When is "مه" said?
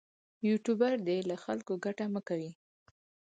2.13-2.21